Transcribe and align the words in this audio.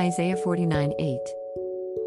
Isaiah 0.00 0.38
49 0.38 0.94
8. 0.98 1.18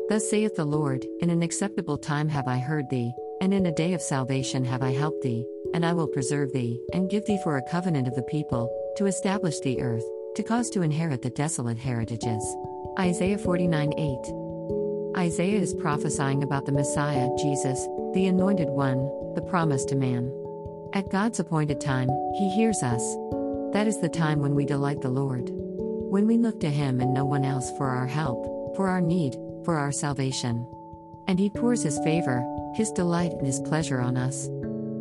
Thus 0.09 0.27
saith 0.27 0.55
the 0.55 0.65
Lord, 0.65 1.05
In 1.21 1.29
an 1.29 1.43
acceptable 1.43 1.99
time 1.99 2.27
have 2.27 2.47
I 2.47 2.57
heard 2.57 2.89
thee, 2.89 3.13
and 3.39 3.53
in 3.53 3.67
a 3.67 3.71
day 3.71 3.93
of 3.93 4.01
salvation 4.01 4.65
have 4.65 4.81
I 4.81 4.89
helped 4.89 5.21
thee, 5.21 5.45
and 5.75 5.85
I 5.85 5.93
will 5.93 6.07
preserve 6.07 6.51
thee, 6.53 6.81
and 6.91 7.07
give 7.07 7.23
thee 7.27 7.39
for 7.43 7.55
a 7.55 7.69
covenant 7.69 8.07
of 8.07 8.15
the 8.15 8.23
people, 8.23 8.67
to 8.97 9.05
establish 9.05 9.59
the 9.59 9.79
earth, 9.79 10.03
to 10.37 10.41
cause 10.41 10.71
to 10.71 10.81
inherit 10.81 11.21
the 11.21 11.29
desolate 11.29 11.77
heritages. 11.77 12.43
Isaiah 12.97 13.37
49 13.37 13.93
8. 13.95 15.15
Isaiah 15.15 15.59
is 15.59 15.75
prophesying 15.75 16.41
about 16.41 16.65
the 16.65 16.71
Messiah, 16.71 17.29
Jesus, 17.37 17.79
the 18.15 18.25
Anointed 18.25 18.69
One, 18.69 19.05
the 19.35 19.45
promise 19.47 19.85
to 19.85 19.95
man. 19.95 20.33
At 20.93 21.11
God's 21.11 21.39
appointed 21.39 21.79
time, 21.79 22.09
He 22.39 22.49
hears 22.55 22.81
us. 22.81 23.03
That 23.71 23.85
is 23.85 24.01
the 24.01 24.09
time 24.09 24.39
when 24.39 24.55
we 24.55 24.65
delight 24.65 25.01
the 25.01 25.09
Lord. 25.09 25.62
When 26.13 26.27
we 26.27 26.37
look 26.37 26.59
to 26.59 26.69
Him 26.69 27.01
and 27.01 27.11
no 27.11 27.25
one 27.25 27.43
else 27.43 27.75
for 27.75 27.87
our 27.87 28.05
help, 28.05 28.75
for 28.75 28.87
our 28.87 29.01
need, 29.01 29.35
for 29.65 29.77
our 29.77 29.91
salvation. 29.91 30.63
And 31.27 31.39
He 31.39 31.49
pours 31.49 31.81
His 31.81 31.97
favor, 32.03 32.45
His 32.75 32.91
delight, 32.91 33.31
and 33.31 33.47
His 33.47 33.59
pleasure 33.61 33.99
on 33.99 34.15
us. 34.15 34.47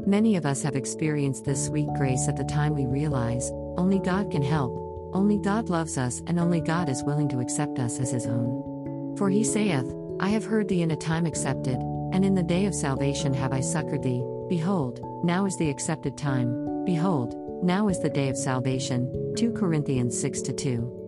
Many 0.07 0.37
of 0.37 0.47
us 0.47 0.63
have 0.63 0.75
experienced 0.75 1.45
this 1.45 1.67
sweet 1.67 1.89
grace 1.99 2.29
at 2.29 2.39
the 2.39 2.45
time 2.45 2.75
we 2.75 2.87
realize 2.87 3.51
only 3.77 3.99
God 3.99 4.31
can 4.31 4.41
help, 4.41 4.73
only 5.13 5.37
God 5.37 5.69
loves 5.69 5.99
us, 5.99 6.23
and 6.29 6.41
only 6.41 6.63
God 6.63 6.89
is 6.89 7.05
willing 7.05 7.29
to 7.29 7.41
accept 7.41 7.79
us 7.79 8.01
as 8.01 8.11
His 8.11 8.25
own. 8.25 9.15
For 9.19 9.29
He 9.29 9.45
saith, 9.45 9.95
I 10.19 10.31
have 10.31 10.47
heard 10.47 10.67
thee 10.67 10.81
in 10.81 10.93
a 10.93 10.97
time 10.97 11.27
accepted, 11.27 11.77
and 11.77 12.25
in 12.25 12.35
the 12.35 12.43
day 12.43 12.65
of 12.65 12.75
salvation 12.75 13.35
have 13.35 13.53
I 13.53 13.61
succored 13.61 14.03
thee. 14.03 14.25
Behold, 14.49 15.03
now 15.27 15.45
is 15.45 15.59
the 15.59 15.69
accepted 15.69 16.17
time. 16.17 16.87
Behold, 16.87 17.35
now 17.63 17.89
is 17.89 18.01
the 18.01 18.09
day 18.09 18.31
of 18.31 18.37
salvation. 18.39 19.35
2 19.37 19.53
Corinthians 19.53 20.19
6 20.19 20.41
2. 20.41 21.02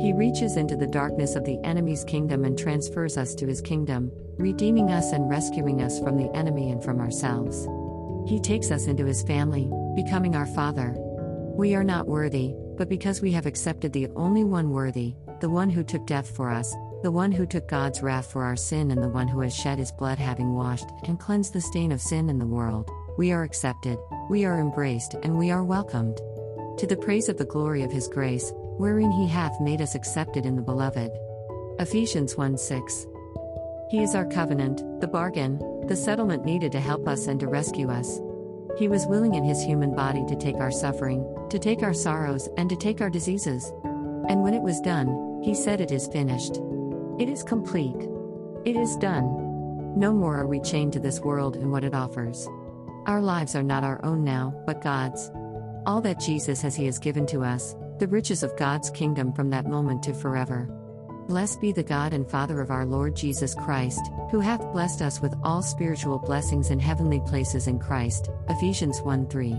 He 0.00 0.12
reaches 0.12 0.56
into 0.56 0.76
the 0.76 0.86
darkness 0.86 1.34
of 1.34 1.44
the 1.44 1.58
enemy's 1.64 2.04
kingdom 2.04 2.44
and 2.44 2.58
transfers 2.58 3.16
us 3.16 3.34
to 3.36 3.46
his 3.46 3.60
kingdom, 3.60 4.12
redeeming 4.36 4.90
us 4.90 5.12
and 5.12 5.28
rescuing 5.28 5.82
us 5.82 5.98
from 5.98 6.16
the 6.16 6.30
enemy 6.36 6.70
and 6.70 6.82
from 6.82 7.00
ourselves. 7.00 7.66
He 8.28 8.38
takes 8.38 8.70
us 8.70 8.86
into 8.86 9.04
his 9.04 9.22
family, 9.22 9.70
becoming 9.96 10.36
our 10.36 10.46
Father. 10.46 10.94
We 11.56 11.74
are 11.74 11.84
not 11.84 12.06
worthy, 12.06 12.54
but 12.76 12.88
because 12.88 13.20
we 13.20 13.32
have 13.32 13.46
accepted 13.46 13.92
the 13.92 14.08
only 14.14 14.44
one 14.44 14.70
worthy, 14.70 15.16
the 15.40 15.50
one 15.50 15.70
who 15.70 15.82
took 15.82 16.06
death 16.06 16.30
for 16.30 16.50
us, 16.50 16.72
the 17.02 17.10
one 17.10 17.32
who 17.32 17.46
took 17.46 17.68
God's 17.68 18.02
wrath 18.02 18.30
for 18.30 18.42
our 18.42 18.56
sin, 18.56 18.90
and 18.90 19.02
the 19.02 19.08
one 19.08 19.28
who 19.28 19.40
has 19.40 19.54
shed 19.54 19.78
his 19.78 19.92
blood, 19.92 20.18
having 20.18 20.54
washed 20.54 20.88
and 21.04 21.18
cleansed 21.18 21.52
the 21.52 21.60
stain 21.60 21.90
of 21.90 22.00
sin 22.00 22.28
in 22.28 22.38
the 22.38 22.46
world, 22.46 22.90
we 23.16 23.32
are 23.32 23.42
accepted, 23.42 23.98
we 24.30 24.44
are 24.44 24.60
embraced, 24.60 25.14
and 25.22 25.36
we 25.36 25.50
are 25.50 25.64
welcomed. 25.64 26.16
To 26.78 26.86
the 26.86 26.96
praise 26.96 27.28
of 27.28 27.36
the 27.36 27.44
glory 27.44 27.82
of 27.82 27.90
his 27.90 28.06
grace, 28.06 28.52
wherein 28.78 29.10
he 29.10 29.26
hath 29.26 29.60
made 29.60 29.82
us 29.82 29.94
accepted 29.94 30.46
in 30.46 30.56
the 30.56 30.62
beloved. 30.62 31.10
Ephesians 31.78 32.36
1 32.36 32.56
6. 32.56 33.06
He 33.90 34.02
is 34.02 34.14
our 34.14 34.26
covenant, 34.26 34.82
the 35.00 35.08
bargain, 35.08 35.58
the 35.86 35.96
settlement 35.96 36.44
needed 36.44 36.72
to 36.72 36.80
help 36.80 37.06
us 37.06 37.26
and 37.26 37.38
to 37.40 37.48
rescue 37.48 37.90
us. 37.90 38.20
He 38.78 38.88
was 38.88 39.06
willing 39.06 39.34
in 39.34 39.44
his 39.44 39.62
human 39.62 39.94
body 39.94 40.24
to 40.26 40.36
take 40.36 40.56
our 40.56 40.70
suffering, 40.70 41.26
to 41.50 41.58
take 41.58 41.82
our 41.82 41.94
sorrows, 41.94 42.48
and 42.56 42.68
to 42.70 42.76
take 42.76 43.00
our 43.00 43.10
diseases. 43.10 43.72
And 44.28 44.42
when 44.42 44.54
it 44.54 44.62
was 44.62 44.80
done, 44.80 45.40
he 45.42 45.54
said, 45.54 45.80
It 45.80 45.90
is 45.90 46.06
finished. 46.08 46.58
It 47.18 47.28
is 47.28 47.42
complete. 47.42 48.08
It 48.64 48.76
is 48.76 48.96
done. 48.96 49.96
No 49.96 50.12
more 50.12 50.36
are 50.36 50.46
we 50.46 50.60
chained 50.60 50.92
to 50.92 51.00
this 51.00 51.20
world 51.20 51.56
and 51.56 51.72
what 51.72 51.82
it 51.82 51.94
offers. 51.94 52.46
Our 53.06 53.22
lives 53.22 53.56
are 53.56 53.62
not 53.62 53.84
our 53.84 54.04
own 54.04 54.22
now, 54.22 54.54
but 54.66 54.82
God's. 54.82 55.30
All 55.88 56.02
that 56.02 56.20
Jesus 56.20 56.60
has, 56.60 56.76
He 56.76 56.84
has 56.84 56.98
given 56.98 57.24
to 57.28 57.42
us, 57.42 57.74
the 57.98 58.08
riches 58.08 58.42
of 58.42 58.54
God's 58.58 58.90
kingdom 58.90 59.32
from 59.32 59.48
that 59.48 59.64
moment 59.64 60.02
to 60.02 60.12
forever. 60.12 60.68
Blessed 61.26 61.62
be 61.62 61.72
the 61.72 61.82
God 61.82 62.12
and 62.12 62.28
Father 62.28 62.60
of 62.60 62.70
our 62.70 62.84
Lord 62.84 63.16
Jesus 63.16 63.54
Christ, 63.54 64.02
who 64.30 64.38
hath 64.38 64.70
blessed 64.74 65.00
us 65.00 65.22
with 65.22 65.34
all 65.42 65.62
spiritual 65.62 66.18
blessings 66.18 66.68
in 66.68 66.78
heavenly 66.78 67.22
places 67.24 67.68
in 67.68 67.78
Christ. 67.78 68.28
Ephesians 68.50 69.00
1 69.00 69.30
3. 69.30 69.58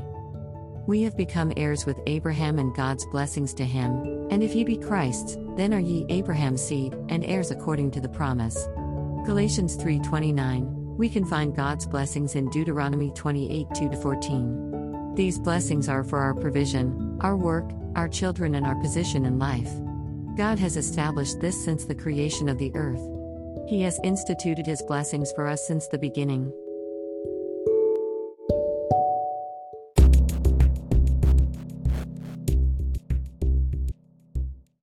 We 0.86 1.02
have 1.02 1.18
become 1.18 1.52
heirs 1.58 1.88
with 1.88 2.00
Abraham 2.06 2.59
and 2.59 2.76
God's 2.76 3.08
blessings 3.08 3.52
to 3.56 3.66
him, 3.66 4.28
and 4.30 4.44
if 4.44 4.53
ye 4.53 4.64
be 4.64 4.78
Christ's, 4.78 5.36
then 5.58 5.74
are 5.74 5.80
ye 5.80 6.06
Abraham's 6.09 6.62
seed, 6.62 6.94
and 7.09 7.26
heirs 7.26 7.50
according 7.50 7.90
to 7.92 8.02
the 8.02 8.08
promise. 8.08 8.68
Galatians 9.26 9.76
3:29. 9.78 10.96
We 10.96 11.09
can 11.09 11.26
find 11.26 11.56
God's 11.56 11.88
blessings 11.88 12.36
in 12.36 12.52
Deuteronomy 12.52 13.09
28 13.16 13.66
2 13.74 13.90
14. 13.94 14.78
These 15.16 15.40
blessings 15.40 15.90
are 15.90 16.03
for 16.03 16.20
our 16.20 16.34
provision, 16.34 17.18
our 17.22 17.36
work, 17.36 17.72
our 17.96 18.08
children, 18.08 18.56
and 18.56 18.66
our 18.66 18.75
position 18.75 19.25
in 19.25 19.40
life. 19.40 19.72
God 20.38 20.59
has 20.59 20.78
established 20.78 21.42
this 21.42 21.64
since 21.64 21.86
the 21.86 21.96
creation 21.96 22.47
of 22.47 22.58
the 22.58 22.72
earth. 22.75 23.02
He 23.68 23.81
has 23.81 24.00
instituted 24.03 24.66
His 24.66 24.81
blessings 24.81 25.31
for 25.34 25.47
us 25.47 25.68
since 25.68 25.88
the 25.88 25.97
beginning. 25.97 26.52